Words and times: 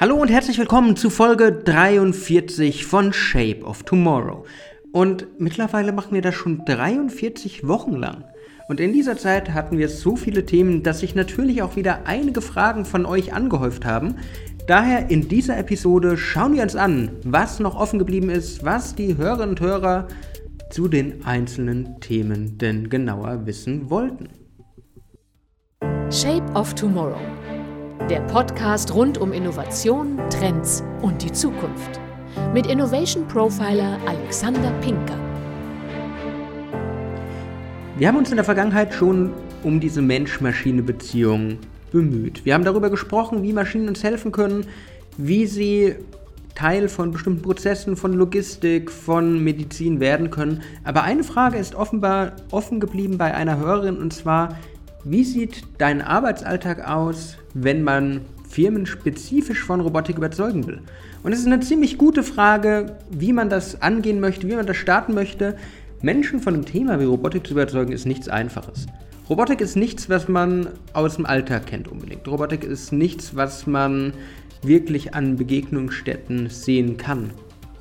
Hallo 0.00 0.16
und 0.16 0.28
herzlich 0.28 0.56
willkommen 0.56 0.96
zu 0.96 1.10
Folge 1.10 1.52
43 1.52 2.86
von 2.86 3.12
Shape 3.12 3.62
of 3.64 3.82
Tomorrow. 3.82 4.46
Und 4.92 5.26
mittlerweile 5.38 5.92
machen 5.92 6.14
wir 6.14 6.22
das 6.22 6.34
schon 6.34 6.64
43 6.64 7.68
Wochen 7.68 7.96
lang. 7.96 8.24
Und 8.70 8.80
in 8.80 8.94
dieser 8.94 9.18
Zeit 9.18 9.50
hatten 9.50 9.76
wir 9.76 9.90
so 9.90 10.16
viele 10.16 10.46
Themen, 10.46 10.82
dass 10.82 11.00
sich 11.00 11.14
natürlich 11.14 11.60
auch 11.60 11.76
wieder 11.76 12.06
einige 12.06 12.40
Fragen 12.40 12.86
von 12.86 13.04
euch 13.04 13.34
angehäuft 13.34 13.84
haben. 13.84 14.14
Daher 14.66 15.10
in 15.10 15.28
dieser 15.28 15.58
Episode 15.58 16.16
schauen 16.16 16.54
wir 16.54 16.62
uns 16.62 16.76
an, 16.76 17.10
was 17.22 17.60
noch 17.60 17.78
offen 17.78 17.98
geblieben 17.98 18.30
ist, 18.30 18.64
was 18.64 18.94
die 18.94 19.18
Hörerinnen 19.18 19.50
und 19.50 19.60
Hörer 19.60 20.08
zu 20.70 20.88
den 20.88 21.26
einzelnen 21.26 22.00
Themen 22.00 22.56
denn 22.56 22.88
genauer 22.88 23.44
wissen 23.44 23.90
wollten. 23.90 24.30
Shape 26.10 26.50
of 26.54 26.74
Tomorrow 26.74 27.39
der 28.10 28.20
Podcast 28.22 28.92
rund 28.92 29.18
um 29.18 29.32
Innovation, 29.32 30.18
Trends 30.30 30.82
und 31.00 31.22
die 31.22 31.30
Zukunft. 31.30 32.00
Mit 32.52 32.66
Innovation 32.66 33.28
Profiler 33.28 34.00
Alexander 34.04 34.72
Pinker. 34.80 35.16
Wir 37.96 38.08
haben 38.08 38.16
uns 38.16 38.30
in 38.30 38.34
der 38.34 38.44
Vergangenheit 38.44 38.92
schon 38.92 39.32
um 39.62 39.78
diese 39.78 40.02
Mensch-Maschine-Beziehung 40.02 41.58
bemüht. 41.92 42.44
Wir 42.44 42.54
haben 42.54 42.64
darüber 42.64 42.90
gesprochen, 42.90 43.44
wie 43.44 43.52
Maschinen 43.52 43.86
uns 43.86 44.02
helfen 44.02 44.32
können, 44.32 44.66
wie 45.16 45.46
sie 45.46 45.94
Teil 46.56 46.88
von 46.88 47.12
bestimmten 47.12 47.42
Prozessen, 47.42 47.96
von 47.96 48.12
Logistik, 48.12 48.90
von 48.90 49.44
Medizin 49.44 50.00
werden 50.00 50.30
können. 50.30 50.62
Aber 50.82 51.04
eine 51.04 51.22
Frage 51.22 51.58
ist 51.58 51.76
offenbar 51.76 52.32
offen 52.50 52.80
geblieben 52.80 53.18
bei 53.18 53.32
einer 53.32 53.58
Hörerin 53.58 53.98
und 53.98 54.12
zwar, 54.12 54.58
wie 55.04 55.24
sieht 55.24 55.64
dein 55.78 56.02
Arbeitsalltag 56.02 56.86
aus, 56.86 57.36
wenn 57.54 57.82
man 57.82 58.22
Firmen 58.48 58.86
spezifisch 58.86 59.64
von 59.64 59.80
Robotik 59.80 60.18
überzeugen 60.18 60.66
will? 60.66 60.80
Und 61.22 61.32
es 61.32 61.40
ist 61.40 61.46
eine 61.46 61.60
ziemlich 61.60 61.98
gute 61.98 62.22
Frage, 62.22 62.96
wie 63.10 63.32
man 63.32 63.48
das 63.48 63.80
angehen 63.82 64.20
möchte, 64.20 64.48
wie 64.48 64.56
man 64.56 64.66
das 64.66 64.76
starten 64.76 65.14
möchte. 65.14 65.56
Menschen 66.02 66.40
von 66.40 66.54
einem 66.54 66.64
Thema 66.64 67.00
wie 67.00 67.04
Robotik 67.04 67.46
zu 67.46 67.54
überzeugen, 67.54 67.92
ist 67.92 68.06
nichts 68.06 68.28
Einfaches. 68.28 68.86
Robotik 69.28 69.60
ist 69.60 69.76
nichts, 69.76 70.08
was 70.08 70.28
man 70.28 70.68
aus 70.92 71.16
dem 71.16 71.26
Alltag 71.26 71.66
kennt 71.66 71.88
unbedingt. 71.88 72.26
Robotik 72.26 72.64
ist 72.64 72.92
nichts, 72.92 73.36
was 73.36 73.66
man 73.66 74.12
wirklich 74.62 75.14
an 75.14 75.36
Begegnungsstätten 75.36 76.50
sehen 76.50 76.96
kann. 76.96 77.30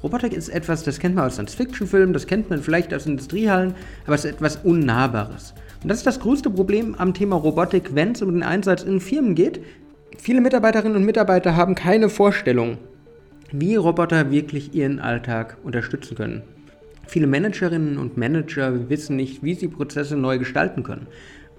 Robotik 0.03 0.33
ist 0.33 0.49
etwas, 0.49 0.83
das 0.83 0.99
kennt 0.99 1.15
man 1.15 1.25
aus 1.25 1.33
Science-Fiction-Filmen, 1.33 2.13
das 2.13 2.27
kennt 2.27 2.49
man 2.49 2.61
vielleicht 2.61 2.93
aus 2.93 3.05
Industriehallen, 3.05 3.73
aber 4.05 4.15
es 4.15 4.23
ist 4.23 4.31
etwas 4.31 4.58
Unnahbares. 4.58 5.53
Und 5.81 5.89
das 5.89 5.99
ist 5.99 6.08
das 6.08 6.19
größte 6.19 6.49
Problem 6.49 6.95
am 6.97 7.13
Thema 7.13 7.38
Robotik, 7.38 7.95
wenn 7.95 8.11
es 8.11 8.22
um 8.22 8.31
den 8.31 8.44
Einsatz 8.44 8.83
in 8.83 8.99
Firmen 8.99 9.35
geht. 9.35 9.61
Viele 10.17 10.41
Mitarbeiterinnen 10.41 10.97
und 10.97 11.05
Mitarbeiter 11.05 11.55
haben 11.55 11.75
keine 11.75 12.09
Vorstellung, 12.09 12.77
wie 13.52 13.77
Roboter 13.77 14.30
wirklich 14.30 14.73
ihren 14.73 14.99
Alltag 14.99 15.58
unterstützen 15.63 16.16
können. 16.16 16.41
Viele 17.08 17.27
Managerinnen 17.27 17.97
und 17.97 18.17
Manager 18.17 18.89
wissen 18.89 19.16
nicht, 19.16 19.41
wie 19.41 19.55
sie 19.55 19.69
Prozesse 19.69 20.17
neu 20.17 20.38
gestalten 20.38 20.83
können. 20.83 21.08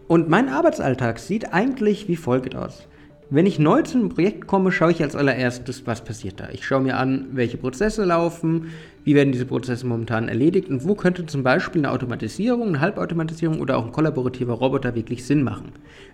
Und 0.06 0.28
mein 0.28 0.48
Arbeitsalltag 0.48 1.18
sieht 1.18 1.54
eigentlich 1.54 2.06
wie 2.06 2.16
folgt 2.16 2.54
aus. 2.54 2.86
Wenn 3.32 3.46
ich 3.46 3.60
neu 3.60 3.82
zu 3.82 3.96
einem 3.96 4.08
Projekt 4.08 4.48
komme, 4.48 4.72
schaue 4.72 4.90
ich 4.90 5.00
als 5.04 5.14
allererstes, 5.14 5.86
was 5.86 6.02
passiert 6.02 6.40
da. 6.40 6.48
Ich 6.52 6.66
schaue 6.66 6.80
mir 6.80 6.96
an, 6.96 7.28
welche 7.30 7.58
Prozesse 7.58 8.04
laufen, 8.04 8.72
wie 9.04 9.14
werden 9.14 9.30
diese 9.30 9.46
Prozesse 9.46 9.86
momentan 9.86 10.28
erledigt 10.28 10.68
und 10.68 10.84
wo 10.84 10.96
könnte 10.96 11.24
zum 11.26 11.44
Beispiel 11.44 11.82
eine 11.82 11.92
Automatisierung, 11.92 12.66
eine 12.66 12.80
Halbautomatisierung 12.80 13.60
oder 13.60 13.78
auch 13.78 13.86
ein 13.86 13.92
kollaborativer 13.92 14.54
Roboter 14.54 14.96
wirklich 14.96 15.24
Sinn 15.24 15.44
machen. 15.44 15.70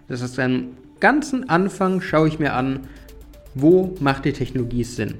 Das 0.08 0.23
heißt, 0.23 0.39
am 0.41 0.77
ganzen 1.00 1.48
Anfang 1.48 2.03
schaue 2.03 2.28
ich 2.28 2.39
mir 2.39 2.53
an, 2.53 2.81
wo 3.55 3.95
macht 3.98 4.27
die 4.27 4.34
Technologie 4.34 4.84
Sinn? 4.84 5.14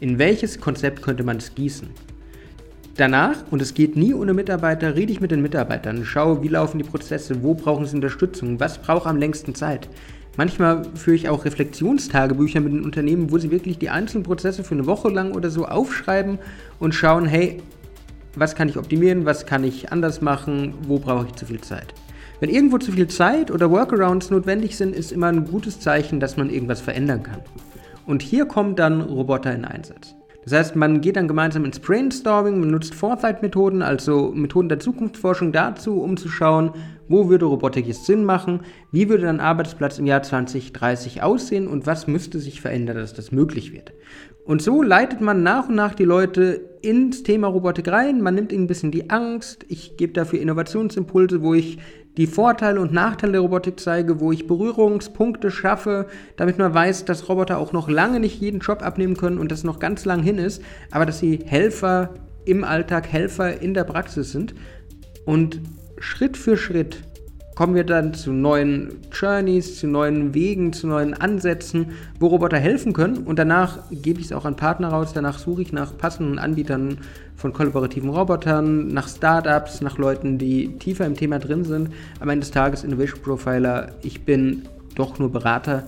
In 0.00 0.18
welches 0.18 0.60
Konzept 0.60 1.00
könnte 1.00 1.24
man 1.24 1.38
es 1.38 1.54
gießen? 1.54 1.88
Danach, 2.98 3.36
und 3.50 3.62
es 3.62 3.72
geht 3.72 3.96
nie 3.96 4.12
ohne 4.12 4.34
Mitarbeiter, 4.34 4.94
rede 4.96 5.12
ich 5.12 5.22
mit 5.22 5.30
den 5.30 5.40
Mitarbeitern, 5.40 6.04
schaue, 6.04 6.42
wie 6.42 6.48
laufen 6.48 6.78
die 6.78 6.84
Prozesse, 6.84 7.42
wo 7.42 7.54
brauchen 7.54 7.86
sie 7.86 7.96
Unterstützung, 7.96 8.60
was 8.60 8.76
braucht 8.78 9.06
am 9.06 9.16
längsten 9.16 9.54
Zeit. 9.54 9.88
Manchmal 10.36 10.82
führe 10.94 11.16
ich 11.16 11.28
auch 11.28 11.44
Reflexionstagebücher 11.44 12.60
mit 12.60 12.72
den 12.72 12.84
Unternehmen, 12.84 13.30
wo 13.30 13.38
sie 13.38 13.50
wirklich 13.50 13.78
die 13.78 13.88
einzelnen 13.88 14.24
Prozesse 14.24 14.64
für 14.64 14.74
eine 14.74 14.86
Woche 14.86 15.08
lang 15.08 15.32
oder 15.32 15.50
so 15.50 15.64
aufschreiben 15.64 16.38
und 16.78 16.94
schauen, 16.94 17.24
hey, 17.26 17.62
was 18.34 18.54
kann 18.54 18.68
ich 18.68 18.76
optimieren, 18.76 19.24
was 19.24 19.46
kann 19.46 19.64
ich 19.64 19.92
anders 19.92 20.20
machen, 20.20 20.74
wo 20.86 20.98
brauche 20.98 21.26
ich 21.26 21.32
zu 21.32 21.46
viel 21.46 21.60
Zeit. 21.62 21.94
Wenn 22.38 22.50
irgendwo 22.50 22.76
zu 22.76 22.92
viel 22.92 23.08
Zeit 23.08 23.50
oder 23.50 23.70
Workarounds 23.70 24.30
notwendig 24.30 24.76
sind, 24.76 24.94
ist 24.94 25.10
immer 25.10 25.28
ein 25.28 25.46
gutes 25.46 25.80
Zeichen, 25.80 26.20
dass 26.20 26.36
man 26.36 26.50
irgendwas 26.50 26.82
verändern 26.82 27.22
kann. 27.22 27.40
Und 28.04 28.20
hier 28.20 28.44
kommen 28.44 28.76
dann 28.76 29.00
Roboter 29.00 29.54
in 29.54 29.64
Einsatz. 29.64 30.14
Das 30.44 30.52
heißt, 30.52 30.76
man 30.76 31.00
geht 31.00 31.16
dann 31.16 31.26
gemeinsam 31.26 31.64
ins 31.64 31.80
Brainstorming, 31.80 32.60
man 32.60 32.70
nutzt 32.70 32.94
Foresight-Methoden, 32.94 33.82
also 33.82 34.32
Methoden 34.32 34.68
der 34.68 34.78
Zukunftsforschung 34.78 35.50
dazu, 35.50 36.00
um 36.00 36.16
zu 36.16 36.28
schauen, 36.28 36.70
wo 37.08 37.28
würde 37.28 37.46
Robotik 37.46 37.86
jetzt 37.86 38.06
Sinn 38.06 38.24
machen, 38.24 38.60
wie 38.92 39.08
würde 39.08 39.28
ein 39.28 39.40
Arbeitsplatz 39.40 39.98
im 39.98 40.06
Jahr 40.06 40.22
2030 40.22 41.22
aussehen 41.22 41.68
und 41.68 41.86
was 41.86 42.06
müsste 42.06 42.38
sich 42.38 42.60
verändern, 42.60 42.96
dass 42.96 43.14
das 43.14 43.32
möglich 43.32 43.72
wird. 43.72 43.92
Und 44.44 44.62
so 44.62 44.82
leitet 44.82 45.20
man 45.20 45.42
nach 45.42 45.68
und 45.68 45.74
nach 45.74 45.94
die 45.94 46.04
Leute 46.04 46.60
ins 46.80 47.22
Thema 47.24 47.48
Robotik 47.48 47.88
rein, 47.88 48.22
man 48.22 48.34
nimmt 48.34 48.52
ihnen 48.52 48.64
ein 48.64 48.68
bisschen 48.68 48.92
die 48.92 49.10
Angst, 49.10 49.64
ich 49.68 49.96
gebe 49.96 50.12
dafür 50.12 50.40
Innovationsimpulse, 50.40 51.42
wo 51.42 51.54
ich 51.54 51.78
die 52.16 52.26
Vorteile 52.26 52.80
und 52.80 52.92
Nachteile 52.92 53.32
der 53.32 53.40
Robotik 53.42 53.78
zeige, 53.78 54.20
wo 54.20 54.32
ich 54.32 54.46
Berührungspunkte 54.46 55.50
schaffe, 55.50 56.06
damit 56.36 56.58
man 56.58 56.72
weiß, 56.72 57.04
dass 57.04 57.28
Roboter 57.28 57.58
auch 57.58 57.72
noch 57.72 57.88
lange 57.88 58.20
nicht 58.20 58.40
jeden 58.40 58.60
Job 58.60 58.82
abnehmen 58.82 59.16
können 59.16 59.38
und 59.38 59.52
das 59.52 59.64
noch 59.64 59.78
ganz 59.78 60.04
lang 60.04 60.22
hin 60.22 60.38
ist, 60.38 60.62
aber 60.90 61.04
dass 61.04 61.18
sie 61.18 61.40
Helfer 61.44 62.14
im 62.46 62.64
Alltag, 62.64 63.12
Helfer 63.12 63.60
in 63.60 63.74
der 63.74 63.84
Praxis 63.84 64.32
sind. 64.32 64.54
Und 65.26 65.60
Schritt 65.98 66.36
für 66.36 66.56
Schritt 66.56 67.02
kommen 67.56 67.74
wir 67.74 67.84
dann 67.84 68.12
zu 68.12 68.32
neuen 68.32 68.98
Journeys, 69.10 69.78
zu 69.78 69.86
neuen 69.86 70.34
Wegen, 70.34 70.74
zu 70.74 70.86
neuen 70.86 71.14
Ansätzen, 71.14 71.92
wo 72.20 72.26
Roboter 72.26 72.58
helfen 72.58 72.92
können. 72.92 73.18
Und 73.18 73.38
danach 73.38 73.78
gebe 73.90 74.20
ich 74.20 74.26
es 74.26 74.32
auch 74.32 74.44
an 74.44 74.56
Partner 74.56 74.88
raus. 74.88 75.14
Danach 75.14 75.38
suche 75.38 75.62
ich 75.62 75.72
nach 75.72 75.96
passenden 75.96 76.38
Anbietern 76.38 76.98
von 77.34 77.54
kollaborativen 77.54 78.10
Robotern, 78.10 78.88
nach 78.88 79.08
Startups, 79.08 79.80
nach 79.80 79.96
Leuten, 79.96 80.36
die 80.36 80.76
tiefer 80.78 81.06
im 81.06 81.14
Thema 81.14 81.38
drin 81.38 81.64
sind. 81.64 81.88
Am 82.20 82.28
Ende 82.28 82.40
des 82.40 82.50
Tages 82.50 82.84
Innovation 82.84 83.22
Profiler. 83.22 83.92
Ich 84.02 84.26
bin 84.26 84.64
doch 84.94 85.18
nur 85.18 85.32
Berater, 85.32 85.84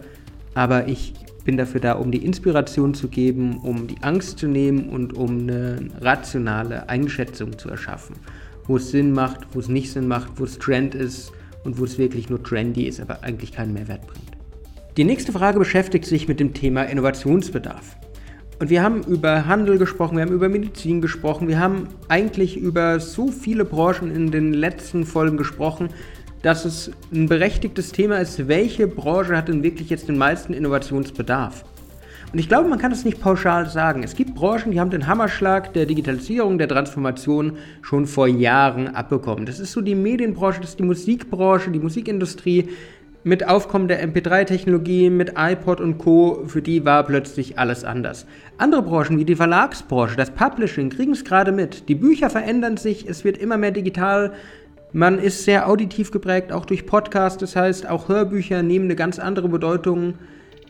aber 0.55 0.89
ich 0.89 1.13
bin 1.45 1.59
dafür 1.59 1.81
da, 1.81 1.93
um 1.93 2.11
die 2.11 2.25
Inspiration 2.25 2.95
zu 2.95 3.09
geben, 3.09 3.59
um 3.59 3.87
die 3.87 4.03
Angst 4.03 4.39
zu 4.39 4.49
nehmen 4.49 4.89
und 4.89 5.13
um 5.15 5.41
eine 5.41 5.79
rationale 6.01 6.89
Einschätzung 6.89 7.59
zu 7.59 7.69
erschaffen. 7.69 8.17
Wo 8.69 8.77
es 8.77 8.93
Sinn 8.93 9.13
macht, 9.13 9.41
wo 9.53 9.59
es 9.59 9.69
nicht 9.69 9.91
Sinn 9.91 10.07
macht, 10.07 10.31
wo 10.37 10.45
es 10.45 10.59
Trend 10.59 10.95
ist 10.95 11.33
und 11.65 11.79
wo 11.79 11.85
es 11.85 11.99
wirklich 11.99 12.31
nur 12.31 12.41
trendy 12.43 12.85
ist, 12.85 13.01
aber 13.01 13.25
eigentlich 13.25 13.51
keinen 13.51 13.73
Mehrwert 13.73 14.07
bringt. 14.07 14.39
Die 14.97 15.05
nächste 15.05 15.33
Frage 15.33 15.59
beschäftigt 15.59 16.05
sich 16.05 16.29
mit 16.29 16.39
dem 16.39 16.55
Thema 16.55 16.85
Innovationsbedarf. 16.85 17.97
Und 18.61 18.71
wir 18.71 18.83
haben 18.83 19.03
über 19.05 19.47
Handel 19.47 19.79
gesprochen, 19.79 20.17
wir 20.17 20.25
haben 20.25 20.33
über 20.33 20.49
Medizin 20.49 21.01
gesprochen, 21.01 21.47
wir 21.47 21.61
haben 21.61 21.87
eigentlich 22.09 22.57
über 22.57 22.99
so 22.99 23.29
viele 23.29 23.65
Branchen 23.65 24.11
in 24.11 24.31
den 24.31 24.53
letzten 24.53 25.07
Folgen 25.07 25.37
gesprochen, 25.37 25.91
dass 26.43 26.65
es 26.65 26.91
ein 27.13 27.29
berechtigtes 27.29 27.93
Thema 27.93 28.19
ist, 28.19 28.49
welche 28.49 28.89
Branche 28.89 29.37
hat 29.37 29.49
denn 29.49 29.63
wirklich 29.63 29.91
jetzt 29.91 30.09
den 30.09 30.19
meisten 30.19 30.53
Innovationsbedarf. 30.53 31.65
Und 32.31 32.39
ich 32.39 32.49
glaube, 32.49 32.69
man 32.69 32.79
kann 32.79 32.93
es 32.93 33.07
nicht 33.07 33.21
pauschal 33.21 33.71
sagen. 33.71 34.03
Es 34.03 34.15
gibt 34.15 34.35
Branchen, 34.35 34.71
die 34.71 34.81
haben 34.81 34.91
den 34.91 35.07
Hammerschlag 35.07 35.73
der 35.73 35.87
Digitalisierung, 35.87 36.59
der 36.59 36.69
Transformation 36.69 37.57
schon 37.81 38.07
vor 38.07 38.29
Jahren 38.29 38.89
abbekommen. 38.89 39.47
Das 39.47 39.59
ist 39.59 39.73
so 39.73 39.81
die 39.81 39.95
Medienbranche, 39.95 40.61
das 40.61 40.71
ist 40.71 40.79
die 40.79 40.85
Musikbranche, 40.85 41.71
die 41.71 41.79
Musikindustrie. 41.79 42.69
Mit 43.25 43.49
Aufkommen 43.49 43.89
der 43.89 44.07
MP3-Technologie, 44.07 45.11
mit 45.11 45.33
iPod 45.37 45.81
und 45.81 45.99
Co., 45.99 46.45
für 46.47 46.63
die 46.63 46.85
war 46.85 47.03
plötzlich 47.03 47.59
alles 47.59 47.83
anders. 47.83 48.27
Andere 48.59 48.83
Branchen 48.83 49.19
wie 49.19 49.25
die 49.25 49.35
Verlagsbranche, 49.35 50.17
das 50.17 50.31
Publishing, 50.31 50.91
kriegen 50.91 51.13
es 51.13 51.25
gerade 51.25 51.51
mit. 51.51 51.89
Die 51.89 51.95
Bücher 51.95 52.31
verändern 52.31 52.77
sich, 52.77 53.09
es 53.09 53.25
wird 53.25 53.37
immer 53.39 53.57
mehr 53.57 53.73
digital. 53.73 54.33
Man 54.93 55.19
ist 55.19 55.45
sehr 55.45 55.69
auditiv 55.69 56.11
geprägt, 56.11 56.53
auch 56.53 56.65
durch 56.65 56.87
Podcasts. 56.87 57.39
Das 57.39 57.57
heißt, 57.57 57.89
auch 57.89 58.09
Hörbücher 58.09 58.63
nehmen 58.63 58.85
eine 58.85 58.97
ganz 58.97 59.19
andere 59.19 59.49
Bedeutung 59.49 60.15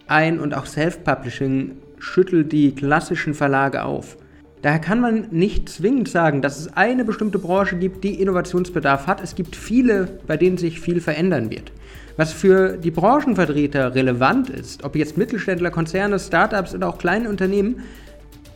ein 0.09 0.41
und 0.41 0.55
auch 0.55 0.67
Self-Publishing 0.67 1.77
schüttelt 1.99 2.53
die 2.53 2.75
klassischen 2.75 3.35
Verlage 3.35 3.85
auf. 3.85 4.17
Daher 4.63 4.81
kann 4.81 5.01
man 5.01 5.29
nicht 5.31 5.69
zwingend 5.69 6.09
sagen, 6.09 6.43
dass 6.43 6.59
es 6.59 6.77
eine 6.77 7.05
bestimmte 7.05 7.39
Branche 7.39 7.77
gibt, 7.77 8.03
die 8.03 8.21
Innovationsbedarf 8.21 9.07
hat. 9.07 9.23
Es 9.23 9.37
gibt 9.37 9.55
viele, 9.55 10.19
bei 10.27 10.37
denen 10.37 10.59
sich 10.59 10.81
viel 10.81 11.01
verändern 11.01 11.51
wird. 11.51 11.71
Was 12.17 12.33
für 12.33 12.77
die 12.77 12.91
Branchenvertreter 12.91 13.95
relevant 13.95 14.51
ist, 14.51 14.83
ob 14.83 14.97
jetzt 14.97 15.17
Mittelständler, 15.17 15.71
Konzerne, 15.71 16.19
Startups 16.19 16.75
oder 16.75 16.89
auch 16.89 16.99
kleine 16.99 17.29
Unternehmen, 17.29 17.85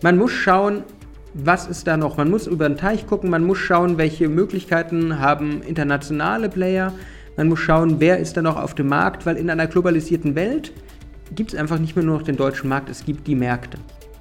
man 0.02 0.18
muss 0.18 0.32
schauen, 0.32 0.82
was 1.34 1.68
ist 1.68 1.86
da 1.86 1.96
noch. 1.96 2.16
Man 2.16 2.28
muss 2.28 2.48
über 2.48 2.68
den 2.68 2.76
Teich 2.76 3.06
gucken, 3.06 3.30
man 3.30 3.44
muss 3.44 3.58
schauen, 3.58 3.98
welche 3.98 4.28
Möglichkeiten 4.28 5.20
haben 5.20 5.62
internationale 5.62 6.48
Player. 6.48 6.92
Man 7.36 7.48
muss 7.48 7.60
schauen, 7.60 8.00
wer 8.00 8.18
ist 8.18 8.36
da 8.36 8.42
noch 8.42 8.56
auf 8.56 8.74
dem 8.74 8.88
Markt, 8.88 9.24
weil 9.24 9.36
in 9.36 9.48
einer 9.48 9.68
globalisierten 9.68 10.34
Welt 10.34 10.72
gibt 11.34 11.52
es 11.52 11.58
einfach 11.58 11.78
nicht 11.78 11.96
mehr 11.96 12.04
nur 12.04 12.18
noch 12.18 12.24
den 12.24 12.36
deutschen 12.36 12.68
Markt, 12.68 12.88
es 12.90 13.04
gibt 13.04 13.26
die 13.26 13.34
Märkte. 13.34 13.78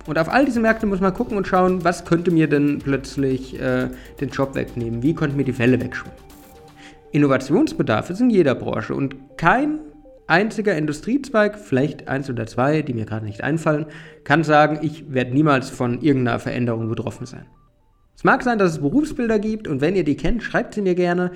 Und 0.08 0.18
auf 0.18 0.30
all 0.30 0.46
diese 0.46 0.60
Märkte 0.60 0.86
muss 0.86 1.00
man 1.00 1.14
gucken 1.14 1.38
und 1.38 1.48
schauen, 1.48 1.84
was 1.84 2.06
könnte 2.06 2.32
mir 2.32 2.48
denn 2.48 2.80
plötzlich 2.80 3.60
äh, 3.60 3.90
den 4.20 4.30
Job 4.30 4.56
wegnehmen, 4.56 5.04
wie 5.04 5.14
könnte 5.14 5.38
mir 5.38 5.44
die 5.44 5.54
Fälle 5.54 5.80
wegschwimmen. 5.80 6.18
Innovationsbedarf 7.12 8.10
ist 8.10 8.22
in 8.22 8.30
jeder 8.30 8.56
Branche 8.56 8.96
und 8.96 9.16
kein 9.38 9.80
einziger 10.28 10.76
Industriezweig, 10.78 11.60
vielleicht 11.60 12.08
eins 12.08 12.30
oder 12.30 12.48
zwei, 12.48 12.82
die 12.82 12.94
mir 12.94 13.06
gerade 13.06 13.26
nicht 13.26 13.44
einfallen, 13.44 13.86
kann 14.24 14.44
sagen, 14.44 14.80
ich 14.82 15.14
werde 15.14 15.34
niemals 15.34 15.70
von 15.70 16.02
irgendeiner 16.02 16.40
Veränderung 16.40 16.88
betroffen 16.88 17.26
sein. 17.26 17.46
Es 18.16 18.24
mag 18.24 18.44
sein, 18.44 18.58
dass 18.58 18.72
es 18.72 18.80
Berufsbilder 18.80 19.40
gibt 19.40 19.68
und 19.68 19.82
wenn 19.82 19.96
ihr 19.96 20.04
die 20.04 20.16
kennt, 20.16 20.42
schreibt 20.42 20.74
sie 20.74 20.82
mir 20.82 20.96
gerne, 20.96 21.32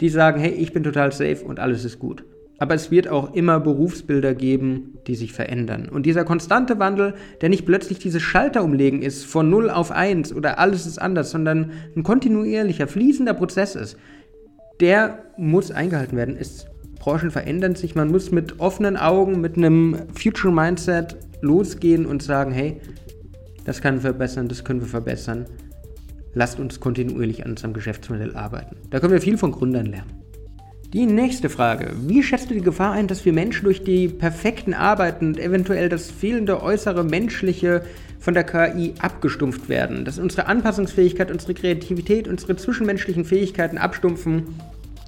die 0.00 0.08
sagen, 0.08 0.40
hey, 0.40 0.52
ich 0.52 0.72
bin 0.72 0.82
total 0.82 1.12
safe 1.12 1.44
und 1.44 1.60
alles 1.60 1.84
ist 1.84 1.98
gut. 1.98 2.24
Aber 2.60 2.74
es 2.74 2.90
wird 2.90 3.08
auch 3.08 3.34
immer 3.34 3.58
Berufsbilder 3.58 4.34
geben, 4.34 4.98
die 5.06 5.14
sich 5.14 5.32
verändern. 5.32 5.88
Und 5.88 6.04
dieser 6.04 6.24
konstante 6.24 6.78
Wandel, 6.78 7.14
der 7.40 7.48
nicht 7.48 7.64
plötzlich 7.64 7.98
dieses 7.98 8.22
Schalter 8.22 8.62
umlegen 8.62 9.00
ist 9.00 9.24
von 9.24 9.48
0 9.48 9.70
auf 9.70 9.90
1 9.90 10.34
oder 10.34 10.58
alles 10.58 10.86
ist 10.86 11.00
anders, 11.00 11.30
sondern 11.30 11.72
ein 11.96 12.02
kontinuierlicher, 12.02 12.86
fließender 12.86 13.32
Prozess 13.32 13.74
ist, 13.74 13.96
der 14.78 15.24
muss 15.38 15.70
eingehalten 15.70 16.18
werden. 16.18 16.36
Es, 16.38 16.66
Branchen 16.98 17.30
verändern 17.30 17.76
sich, 17.76 17.94
man 17.94 18.10
muss 18.10 18.30
mit 18.30 18.60
offenen 18.60 18.98
Augen, 18.98 19.40
mit 19.40 19.56
einem 19.56 19.96
Future 20.14 20.52
Mindset 20.52 21.16
losgehen 21.40 22.04
und 22.04 22.22
sagen, 22.22 22.52
hey, 22.52 22.78
das 23.64 23.80
kann 23.80 24.00
verbessern, 24.00 24.48
das 24.48 24.64
können 24.64 24.80
wir 24.80 24.88
verbessern. 24.88 25.46
Lasst 26.34 26.60
uns 26.60 26.78
kontinuierlich 26.78 27.42
an 27.46 27.52
unserem 27.52 27.72
Geschäftsmodell 27.72 28.36
arbeiten. 28.36 28.76
Da 28.90 29.00
können 29.00 29.14
wir 29.14 29.22
viel 29.22 29.38
von 29.38 29.50
Gründern 29.50 29.86
lernen. 29.86 30.19
Die 30.92 31.06
nächste 31.06 31.48
Frage. 31.48 31.92
Wie 32.08 32.20
schätzt 32.20 32.50
du 32.50 32.54
die 32.54 32.62
Gefahr 32.62 32.90
ein, 32.90 33.06
dass 33.06 33.24
wir 33.24 33.32
Menschen 33.32 33.62
durch 33.66 33.84
die 33.84 34.08
perfekten 34.08 34.74
Arbeiten 34.74 35.28
und 35.28 35.38
eventuell 35.38 35.88
das 35.88 36.10
fehlende 36.10 36.64
äußere 36.64 37.04
menschliche 37.04 37.84
von 38.18 38.34
der 38.34 38.42
KI 38.42 38.94
abgestumpft 38.98 39.68
werden? 39.68 40.04
Dass 40.04 40.18
unsere 40.18 40.46
Anpassungsfähigkeit, 40.46 41.30
unsere 41.30 41.54
Kreativität, 41.54 42.26
unsere 42.26 42.56
zwischenmenschlichen 42.56 43.24
Fähigkeiten 43.24 43.78
abstumpfen, 43.78 44.48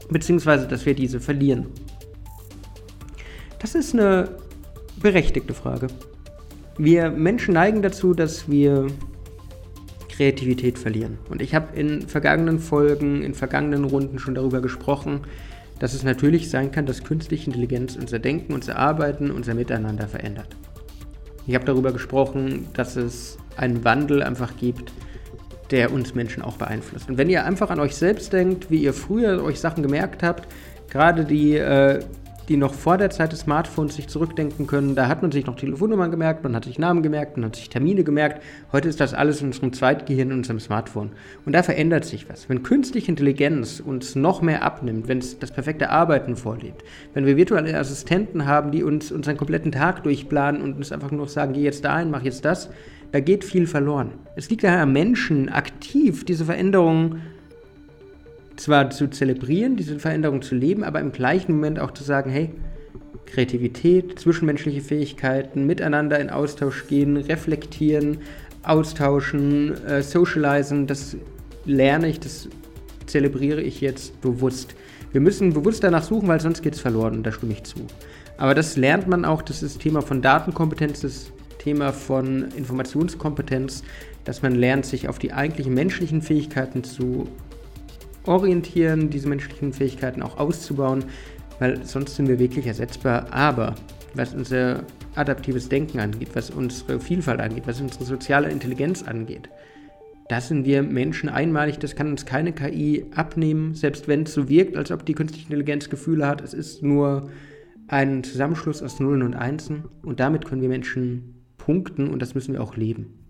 beziehungsweise 0.09 0.69
dass 0.69 0.87
wir 0.87 0.95
diese 0.95 1.19
verlieren? 1.19 1.67
Das 3.59 3.75
ist 3.75 3.93
eine 3.93 4.29
berechtigte 5.01 5.53
Frage. 5.53 5.89
Wir 6.79 7.11
Menschen 7.11 7.55
neigen 7.55 7.83
dazu, 7.83 8.15
dass 8.15 8.49
wir 8.49 8.87
Kreativität 10.09 10.79
verlieren. 10.79 11.19
Und 11.29 11.43
ich 11.43 11.57
habe 11.57 11.77
in 11.77 12.03
vergangenen 12.03 12.61
Folgen, 12.61 13.25
in 13.25 13.35
vergangenen 13.35 13.85
Runden 13.85 14.21
schon 14.21 14.37
darüber 14.37 14.61
gesprochen, 14.61 15.23
dass 15.79 15.95
es 15.95 16.03
natürlich 16.05 16.51
sein 16.51 16.71
kann, 16.71 16.87
dass 16.87 17.05
künstliche 17.05 17.47
Intelligenz 17.47 17.97
unser 17.97 18.19
Denken, 18.19 18.55
unser 18.55 18.77
Arbeiten, 18.77 19.31
unser 19.31 19.55
Miteinander 19.55 20.07
verändert. 20.07 20.57
Ich 21.47 21.55
habe 21.55 21.65
darüber 21.65 21.93
gesprochen, 21.93 22.69
dass 22.75 22.97
es 22.97 23.37
einen 23.57 23.85
Wandel 23.85 24.23
einfach 24.23 24.57
gibt, 24.57 24.93
der 25.71 25.93
uns 25.93 26.15
Menschen 26.15 26.43
auch 26.43 26.57
beeinflusst. 26.57 27.09
Und 27.09 27.19
wenn 27.19 27.31
ihr 27.31 27.45
einfach 27.45 27.71
an 27.71 27.81
euch 27.81 27.97
selbst 27.97 28.33
denkt, 28.33 28.71
wie 28.71 28.83
ihr 28.83 28.93
früher 28.93 29.43
euch 29.43 29.59
Sachen 29.59 29.83
gemerkt 29.83 30.23
habt, 30.23 30.47
gerade 30.91 31.25
die 31.25 31.57
äh, 31.57 32.01
die 32.49 32.57
noch 32.57 32.75
vor 32.75 32.99
der 32.99 33.11
Zeit 33.11 33.33
des 33.33 33.41
Smartphones 33.41 33.97
sich 33.97 34.09
zurückdenken 34.09 34.67
können. 34.67 34.95
Da 34.95 35.09
hat 35.09 35.23
man 35.23 35.33
sich 35.33 35.47
noch 35.47 35.57
Telefonnummern 35.57 36.11
gemerkt, 36.11 36.43
man 36.43 36.55
hat 36.55 36.65
sich 36.65 36.79
Namen 36.79 37.03
gemerkt, 37.03 37.37
man 37.37 37.47
hat 37.47 37.57
sich 37.57 37.69
Termine 37.69 38.05
gemerkt. 38.05 38.43
Heute 38.73 38.89
ist 38.89 39.01
das 39.01 39.15
alles 39.15 39.41
in 39.41 39.49
unserem 39.49 39.73
Zweitgehirn, 39.73 40.31
in 40.31 40.39
unserem 40.39 40.61
Smartphone. 40.61 41.11
Und 41.47 41.53
da 41.53 41.63
verändert 41.63 42.05
sich 42.05 42.29
was. 42.29 42.49
Wenn 42.49 42.63
künstliche 42.63 43.11
Intelligenz 43.11 43.81
uns 43.81 44.15
noch 44.15 44.43
mehr 44.43 44.63
abnimmt, 44.63 45.09
wenn 45.09 45.19
es 45.19 45.39
das 45.39 45.51
perfekte 45.51 45.91
Arbeiten 45.91 46.37
vorlebt, 46.37 46.85
wenn 47.15 47.27
wir 47.27 47.37
virtuelle 47.37 47.79
Assistenten 47.79 48.47
haben, 48.47 48.73
die 48.73 48.83
uns 48.83 49.13
unseren 49.13 49.37
kompletten 49.37 49.73
Tag 49.73 50.03
durchplanen 50.03 50.63
und 50.63 50.77
uns 50.77 50.93
einfach 50.93 51.11
nur 51.11 51.29
sagen, 51.29 51.53
geh 51.53 51.63
jetzt 51.63 51.85
dahin, 51.85 52.11
mach 52.11 52.23
jetzt 52.23 52.45
das, 52.45 52.71
da 53.13 53.21
geht 53.21 53.45
viel 53.45 53.67
verloren. 53.67 54.13
Es 54.37 54.49
liegt 54.49 54.65
daher 54.65 54.83
am 54.83 54.93
Menschen, 54.93 55.51
aktiv 55.51 56.25
diese 56.25 56.47
Veränderungen 56.47 57.21
zwar 58.57 58.91
zu 58.91 59.09
zelebrieren, 59.09 59.77
diese 59.77 59.99
Veränderung 59.99 60.43
zu 60.43 60.55
leben, 60.55 60.85
aber 60.85 61.01
im 61.01 61.13
gleichen 61.13 61.53
Moment 61.53 61.79
auch 61.79 61.93
zu 61.93 62.05
sagen, 62.05 62.31
hey, 62.31 62.51
Kreativität, 63.27 64.19
zwischenmenschliche 64.19 64.83
Fähigkeiten, 64.83 65.67
miteinander 65.67 66.21
in 66.21 66.29
Austausch 66.29 66.87
gehen, 66.87 67.17
reflektieren, 67.17 68.19
austauschen, 68.63 69.75
äh, 69.87 70.03
socialisen, 70.03 70.87
das 70.87 71.17
lerne 71.65 72.09
ich, 72.09 72.21
das 72.21 72.49
zelebriere 73.07 73.63
ich 73.63 73.81
jetzt 73.81 74.21
bewusst. 74.21 74.75
Wir 75.13 75.21
müssen 75.21 75.53
bewusst 75.53 75.85
danach 75.85 76.03
suchen, 76.03 76.29
weil 76.29 76.41
sonst 76.41 76.63
geht 76.63 76.75
es 76.75 76.81
verloren, 76.81 77.23
da 77.23 77.33
stimme 77.33 77.53
ich 77.53 77.65
zu. 77.65 77.87
Aber 78.37 78.55
das 78.55 78.77
lernt 78.77 79.07
man 79.09 79.25
auch, 79.25 79.43
das 79.43 79.63
ist 79.63 79.81
Thema 79.81 80.03
von 80.03 80.23
Datenkompetenz, 80.23 81.01
das 81.01 81.33
Thema 81.59 81.93
von 81.93 82.49
Informationskompetenz, 82.57 83.83
dass 84.25 84.43
man 84.43 84.55
lernt, 84.55 84.87
sich 84.87 85.09
auf 85.09 85.19
die 85.19 85.33
eigentlichen 85.33 85.75
menschlichen 85.75 86.23
Fähigkeiten 86.23 86.85
zu 86.85 87.29
orientieren, 88.27 89.11
diese 89.11 89.29
menschlichen 89.29 89.73
Fähigkeiten 89.73 90.23
auch 90.23 90.37
auszubauen, 90.39 91.05
weil 91.59 91.85
sonst 91.85 92.17
sind 92.17 92.29
wir 92.29 92.39
wirklich 92.39 92.67
ersetzbar. 92.67 93.33
Aber 93.33 93.75
was 94.15 94.35
unser 94.35 94.85
adaptives 95.15 95.69
Denken 95.69 96.01
angeht, 96.01 96.31
was 96.35 96.51
unsere 96.51 97.01
Vielfalt 97.01 97.41
angeht, 97.41 97.65
was 97.67 97.81
unsere 97.81 98.05
soziale 98.05 98.51
Intelligenz 98.51 99.03
angeht, 99.03 99.49
da 100.29 100.41
sind 100.41 100.65
wir 100.65 100.83
Menschen 100.83 101.29
einmalig, 101.29 101.79
das 101.79 101.95
kann 101.95 102.09
uns 102.09 102.25
keine 102.25 102.53
KI 102.53 103.05
abnehmen, 103.15 103.75
selbst 103.75 104.09
wenn 104.09 104.23
es 104.23 104.33
so 104.33 104.49
wirkt, 104.49 104.77
als 104.77 104.91
ob 104.91 105.05
die 105.05 105.15
künstliche 105.15 105.47
Intelligenz 105.47 105.91
Gefühle 105.91 106.27
hat. 106.27 106.41
Es 106.41 106.55
ist 106.55 106.83
nur 106.83 107.31
ein 107.89 108.25
Zusammenschluss 108.25 108.83
aus 108.83 109.01
Nullen 109.01 109.23
und 109.23 109.35
Einsen 109.35 109.85
und 110.03 110.21
damit 110.21 110.47
können 110.47 110.63
wir 110.63 110.69
Menschen 110.69 111.45
punkten 111.59 112.09
und 112.09 112.23
das 112.23 112.35
müssen 112.35 112.55
wir 112.55 112.63
auch 112.63 112.77
leben. 112.77 113.22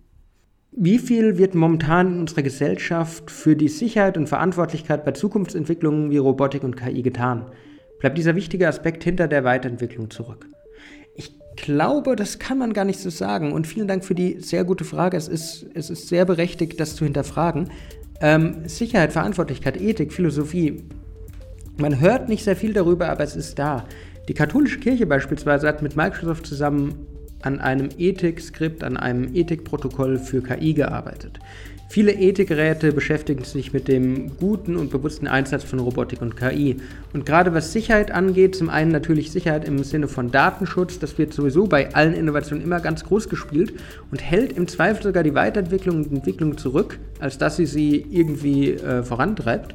Wie 0.74 0.98
viel 0.98 1.36
wird 1.36 1.54
momentan 1.54 2.14
in 2.14 2.20
unserer 2.20 2.42
Gesellschaft 2.42 3.30
für 3.30 3.54
die 3.54 3.68
Sicherheit 3.68 4.16
und 4.16 4.26
Verantwortlichkeit 4.26 5.04
bei 5.04 5.12
Zukunftsentwicklungen 5.12 6.10
wie 6.10 6.16
Robotik 6.16 6.64
und 6.64 6.78
KI 6.78 7.02
getan? 7.02 7.44
Bleibt 7.98 8.16
dieser 8.16 8.34
wichtige 8.34 8.66
Aspekt 8.66 9.04
hinter 9.04 9.28
der 9.28 9.44
Weiterentwicklung 9.44 10.08
zurück? 10.08 10.48
Ich 11.14 11.30
glaube, 11.56 12.16
das 12.16 12.38
kann 12.38 12.56
man 12.56 12.72
gar 12.72 12.86
nicht 12.86 13.00
so 13.00 13.10
sagen. 13.10 13.52
Und 13.52 13.66
vielen 13.66 13.86
Dank 13.86 14.02
für 14.02 14.14
die 14.14 14.40
sehr 14.40 14.64
gute 14.64 14.84
Frage. 14.84 15.18
Es 15.18 15.28
ist, 15.28 15.66
es 15.74 15.90
ist 15.90 16.08
sehr 16.08 16.24
berechtigt, 16.24 16.80
das 16.80 16.96
zu 16.96 17.04
hinterfragen. 17.04 17.68
Ähm, 18.22 18.62
Sicherheit, 18.64 19.12
Verantwortlichkeit, 19.12 19.78
Ethik, 19.78 20.10
Philosophie. 20.10 20.84
Man 21.76 22.00
hört 22.00 22.30
nicht 22.30 22.44
sehr 22.44 22.56
viel 22.56 22.72
darüber, 22.72 23.10
aber 23.10 23.24
es 23.24 23.36
ist 23.36 23.58
da. 23.58 23.84
Die 24.26 24.34
katholische 24.34 24.80
Kirche 24.80 25.04
beispielsweise 25.04 25.68
hat 25.68 25.82
mit 25.82 25.96
Microsoft 25.96 26.46
zusammen 26.46 27.06
an 27.42 27.60
einem 27.60 27.90
Ethikskript, 27.98 28.84
an 28.84 28.96
einem 28.96 29.34
Ethikprotokoll 29.34 30.18
für 30.18 30.42
KI 30.42 30.74
gearbeitet. 30.74 31.38
Viele 31.92 32.12
Ethikräte 32.12 32.90
beschäftigen 32.90 33.44
sich 33.44 33.74
mit 33.74 33.86
dem 33.86 34.38
guten 34.38 34.76
und 34.76 34.90
bewussten 34.90 35.26
Einsatz 35.26 35.62
von 35.62 35.78
Robotik 35.78 36.22
und 36.22 36.38
KI. 36.38 36.76
Und 37.12 37.26
gerade 37.26 37.52
was 37.52 37.74
Sicherheit 37.74 38.10
angeht, 38.10 38.56
zum 38.56 38.70
einen 38.70 38.90
natürlich 38.90 39.30
Sicherheit 39.30 39.68
im 39.68 39.84
Sinne 39.84 40.08
von 40.08 40.30
Datenschutz, 40.30 40.98
das 41.00 41.18
wird 41.18 41.34
sowieso 41.34 41.66
bei 41.66 41.94
allen 41.94 42.14
Innovationen 42.14 42.64
immer 42.64 42.80
ganz 42.80 43.04
groß 43.04 43.28
gespielt 43.28 43.74
und 44.10 44.22
hält 44.22 44.54
im 44.54 44.68
Zweifel 44.68 45.02
sogar 45.02 45.22
die 45.22 45.34
Weiterentwicklung 45.34 45.96
und 45.96 46.12
Entwicklung 46.12 46.56
zurück, 46.56 46.98
als 47.20 47.36
dass 47.36 47.56
sie 47.56 47.66
sie 47.66 48.06
irgendwie 48.10 48.70
äh, 48.70 49.02
vorantreibt. 49.02 49.74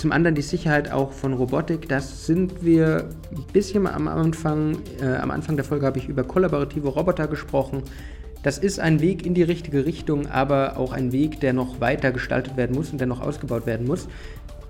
Zum 0.00 0.12
anderen 0.12 0.34
die 0.34 0.40
Sicherheit 0.40 0.90
auch 0.90 1.12
von 1.12 1.34
Robotik. 1.34 1.86
Das 1.86 2.24
sind 2.24 2.64
wir 2.64 3.10
ein 3.36 3.44
bisschen 3.52 3.86
am 3.86 4.08
Anfang. 4.08 4.78
Äh, 4.98 5.16
am 5.16 5.30
Anfang 5.30 5.56
der 5.56 5.64
Folge 5.66 5.84
habe 5.84 5.98
ich 5.98 6.08
über 6.08 6.24
kollaborative 6.24 6.88
Roboter 6.88 7.28
gesprochen. 7.28 7.82
Das 8.42 8.56
ist 8.56 8.80
ein 8.80 9.02
Weg 9.02 9.26
in 9.26 9.34
die 9.34 9.42
richtige 9.42 9.84
Richtung, 9.84 10.26
aber 10.26 10.78
auch 10.78 10.94
ein 10.94 11.12
Weg, 11.12 11.40
der 11.40 11.52
noch 11.52 11.82
weiter 11.82 12.12
gestaltet 12.12 12.56
werden 12.56 12.74
muss 12.74 12.92
und 12.92 12.98
der 12.98 13.08
noch 13.08 13.20
ausgebaut 13.20 13.66
werden 13.66 13.86
muss, 13.86 14.08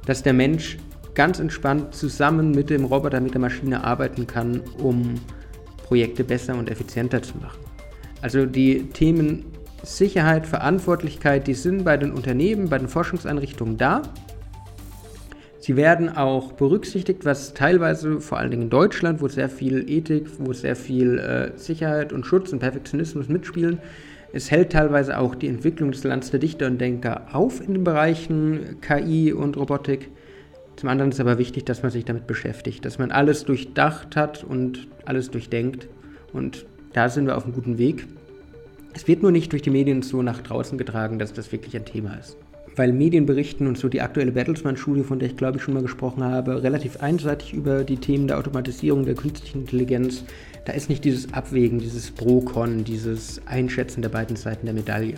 dass 0.05 0.25
der 0.25 0.33
Mensch 0.33 0.79
ganz 1.15 1.39
entspannt 1.39 1.95
zusammen 1.95 2.51
mit 2.51 2.69
dem 2.69 2.85
Roboter, 2.85 3.21
mit 3.21 3.33
der 3.33 3.41
Maschine 3.41 3.85
arbeiten 3.85 4.27
kann, 4.27 4.63
um 4.83 5.15
Projekte 5.85 6.25
besser 6.25 6.57
und 6.57 6.69
effizienter 6.69 7.23
zu 7.23 7.39
machen. 7.39 7.61
Also 8.21 8.47
die 8.47 8.89
Themen 8.89 9.45
Sicherheit, 9.85 10.45
Verantwortlichkeit, 10.49 11.47
die 11.47 11.55
sind 11.55 11.85
bei 11.85 11.97
den 11.97 12.11
Unternehmen, 12.11 12.69
bei 12.69 12.79
den 12.79 12.89
Forschungseinrichtungen 12.89 13.77
da. 13.77 14.03
Sie 15.61 15.77
werden 15.77 16.09
auch 16.09 16.53
berücksichtigt, 16.53 17.25
was 17.25 17.53
teilweise, 17.53 18.21
vor 18.21 18.39
allen 18.39 18.51
Dingen 18.51 18.63
in 18.63 18.71
Deutschland, 18.71 19.21
wo 19.21 19.29
sehr 19.29 19.51
viel 19.51 19.89
Ethik, 19.91 20.27
wo 20.39 20.55
sehr 20.55 20.75
viel 20.75 21.19
äh, 21.19 21.59
Sicherheit 21.59 22.13
und 22.13 22.25
Schutz 22.25 22.53
und 22.53 22.61
Perfektionismus 22.61 23.29
mitspielen, 23.29 23.79
es 24.33 24.51
hält 24.51 24.71
teilweise 24.71 25.19
auch 25.19 25.35
die 25.35 25.49
Entwicklung 25.49 25.91
des 25.91 26.05
Landes 26.05 26.31
der 26.31 26.39
Dichter 26.39 26.67
und 26.67 26.81
Denker 26.81 27.27
auf 27.33 27.61
in 27.61 27.75
den 27.75 27.85
Bereichen 27.85 28.81
KI 28.81 29.33
und 29.33 29.57
Robotik. 29.57 30.09
Zum 30.77 30.89
anderen 30.89 31.11
ist 31.11 31.21
aber 31.21 31.37
wichtig, 31.37 31.65
dass 31.65 31.83
man 31.83 31.91
sich 31.91 32.05
damit 32.05 32.27
beschäftigt, 32.27 32.85
dass 32.85 32.99
man 32.99 33.11
alles 33.11 33.45
durchdacht 33.45 34.15
hat 34.17 34.45
und 34.45 34.87
alles 35.05 35.31
durchdenkt. 35.31 35.89
Und 36.33 36.65
da 36.93 37.09
sind 37.09 37.27
wir 37.27 37.37
auf 37.37 37.45
einem 37.45 37.55
guten 37.55 37.77
Weg. 37.77 38.07
Es 38.95 39.09
wird 39.09 39.23
nur 39.23 39.33
nicht 39.33 39.53
durch 39.53 39.63
die 39.63 39.71
Medien 39.71 40.03
so 40.03 40.23
nach 40.23 40.41
draußen 40.41 40.79
getragen, 40.79 41.19
dass 41.19 41.33
das 41.33 41.51
wirklich 41.51 41.77
ein 41.77 41.85
Thema 41.85 42.15
ist. 42.15 42.37
Weil 42.77 42.93
Medienberichten 42.93 43.67
und 43.67 43.79
so 43.79 43.89
die 43.89 44.01
aktuelle 44.01 44.33
Bertelsmann-Studie, 44.33 45.03
von 45.03 45.19
der 45.19 45.29
ich 45.29 45.37
glaube 45.37 45.59
ich 45.59 45.63
schon 45.63 45.75
mal 45.75 45.83
gesprochen 45.83 46.25
habe, 46.25 46.63
relativ 46.63 47.01
einseitig 47.01 47.53
über 47.53 47.85
die 47.85 47.97
Themen 47.97 48.29
der 48.29 48.39
Automatisierung, 48.39 49.05
der 49.05 49.15
künstlichen 49.15 49.63
Intelligenz, 49.63 50.25
da 50.65 50.73
ist 50.73 50.89
nicht 50.89 51.05
dieses 51.05 51.33
Abwägen, 51.33 51.79
dieses 51.79 52.11
Pro-Con, 52.11 52.85
dieses 52.85 53.41
Einschätzen 53.47 54.03
der 54.03 54.11
beiden 54.11 54.37
Seiten 54.37 54.67
der 54.67 54.75
Medaille. 54.75 55.17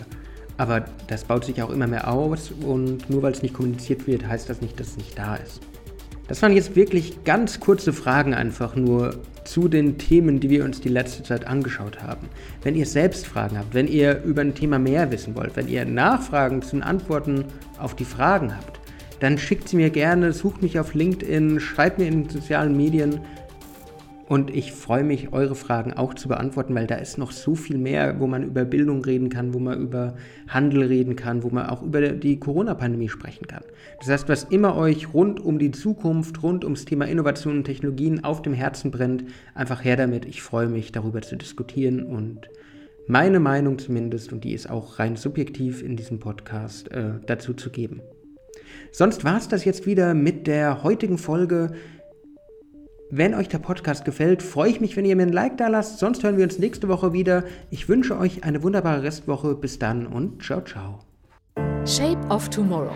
Aber 0.57 0.85
das 1.07 1.23
baut 1.23 1.45
sich 1.45 1.61
auch 1.61 1.69
immer 1.69 1.87
mehr 1.87 2.11
aus 2.11 2.51
und 2.65 3.09
nur 3.09 3.23
weil 3.23 3.33
es 3.33 3.41
nicht 3.41 3.53
kommuniziert 3.53 4.07
wird, 4.07 4.27
heißt 4.27 4.49
das 4.49 4.61
nicht, 4.61 4.79
dass 4.79 4.89
es 4.89 4.97
nicht 4.97 5.17
da 5.17 5.35
ist. 5.35 5.61
Das 6.27 6.41
waren 6.41 6.53
jetzt 6.53 6.75
wirklich 6.75 7.23
ganz 7.23 7.59
kurze 7.59 7.91
Fragen 7.91 8.33
einfach 8.33 8.75
nur 8.75 9.15
zu 9.45 9.67
den 9.67 9.97
Themen, 9.97 10.39
die 10.39 10.49
wir 10.49 10.63
uns 10.63 10.81
die 10.81 10.89
letzte 10.89 11.23
Zeit 11.23 11.47
angeschaut 11.47 12.01
haben. 12.01 12.29
Wenn 12.61 12.75
ihr 12.75 12.85
selbst 12.85 13.25
Fragen 13.27 13.57
habt, 13.57 13.73
wenn 13.73 13.87
ihr 13.87 14.23
über 14.23 14.41
ein 14.41 14.55
Thema 14.55 14.79
mehr 14.79 15.11
wissen 15.11 15.35
wollt, 15.35 15.55
wenn 15.55 15.67
ihr 15.67 15.85
Nachfragen 15.85 16.61
zu 16.61 16.71
den 16.71 16.83
Antworten 16.83 17.45
auf 17.77 17.95
die 17.95 18.05
Fragen 18.05 18.55
habt, 18.55 18.79
dann 19.19 19.37
schickt 19.37 19.69
sie 19.69 19.77
mir 19.77 19.89
gerne, 19.89 20.33
sucht 20.33 20.61
mich 20.61 20.79
auf 20.79 20.93
LinkedIn, 20.93 21.59
schreibt 21.59 21.97
mir 21.97 22.07
in 22.07 22.23
den 22.23 22.29
sozialen 22.29 22.75
Medien. 22.75 23.21
Und 24.27 24.55
ich 24.55 24.71
freue 24.71 25.03
mich, 25.03 25.33
eure 25.33 25.55
Fragen 25.55 25.93
auch 25.93 26.13
zu 26.13 26.29
beantworten, 26.29 26.73
weil 26.75 26.87
da 26.87 26.95
ist 26.95 27.17
noch 27.17 27.31
so 27.31 27.55
viel 27.55 27.77
mehr, 27.77 28.19
wo 28.19 28.27
man 28.27 28.43
über 28.43 28.63
Bildung 28.63 29.03
reden 29.03 29.29
kann, 29.29 29.53
wo 29.53 29.59
man 29.59 29.81
über 29.81 30.15
Handel 30.47 30.83
reden 30.83 31.15
kann, 31.15 31.43
wo 31.43 31.49
man 31.49 31.67
auch 31.67 31.83
über 31.83 32.01
die 32.09 32.39
Corona-Pandemie 32.39 33.09
sprechen 33.09 33.47
kann. 33.47 33.63
Das 33.99 34.09
heißt, 34.09 34.29
was 34.29 34.45
immer 34.45 34.77
euch 34.77 35.13
rund 35.13 35.41
um 35.41 35.59
die 35.59 35.71
Zukunft, 35.71 36.41
rund 36.41 36.63
ums 36.63 36.85
Thema 36.85 37.05
Innovation 37.05 37.57
und 37.57 37.63
Technologien 37.65 38.23
auf 38.23 38.41
dem 38.41 38.53
Herzen 38.53 38.91
brennt, 38.91 39.25
einfach 39.55 39.83
her 39.83 39.97
damit. 39.97 40.25
Ich 40.25 40.41
freue 40.41 40.67
mich, 40.67 40.93
darüber 40.93 41.21
zu 41.21 41.35
diskutieren 41.35 42.03
und 42.03 42.47
meine 43.07 43.41
Meinung 43.41 43.77
zumindest, 43.77 44.31
und 44.31 44.45
die 44.45 44.53
ist 44.53 44.69
auch 44.69 44.99
rein 44.99 45.17
subjektiv 45.17 45.83
in 45.83 45.97
diesem 45.97 46.19
Podcast, 46.19 46.89
äh, 46.91 47.15
dazu 47.25 47.53
zu 47.53 47.69
geben. 47.69 48.01
Sonst 48.91 49.23
war 49.23 49.37
es 49.37 49.47
das 49.47 49.65
jetzt 49.65 49.85
wieder 49.85 50.13
mit 50.13 50.47
der 50.47 50.83
heutigen 50.83 51.17
Folge. 51.17 51.71
Wenn 53.15 53.35
euch 53.35 53.47
der 53.47 53.59
Podcast 53.59 54.05
gefällt, 54.05 54.41
freue 54.41 54.71
ich 54.71 54.81
mich, 54.81 54.97
wenn 54.97 55.05
ihr 55.05 55.15
mir 55.15 55.21
ein 55.21 55.31
Like 55.31 55.57
da 55.57 55.67
lasst. 55.67 55.99
Sonst 55.99 56.23
hören 56.23 56.35
wir 56.37 56.45
uns 56.45 56.57
nächste 56.57 56.87
Woche 56.87 57.13
wieder. 57.13 57.43
Ich 57.69 57.87
wünsche 57.87 58.17
euch 58.17 58.43
eine 58.43 58.63
wunderbare 58.63 59.03
Restwoche. 59.03 59.53
Bis 59.53 59.77
dann 59.77 60.07
und 60.07 60.41
ciao, 60.41 60.61
ciao. 60.61 60.97
Shape 61.85 62.27
of 62.29 62.49
Tomorrow. 62.49 62.95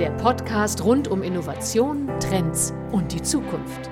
Der 0.00 0.12
Podcast 0.12 0.82
rund 0.82 1.08
um 1.08 1.22
Innovation, 1.22 2.08
Trends 2.20 2.72
und 2.90 3.12
die 3.12 3.20
Zukunft. 3.20 3.90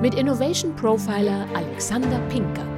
Mit 0.00 0.14
Innovation 0.14 0.76
Profiler 0.76 1.48
Alexander 1.52 2.20
Pinker. 2.28 2.75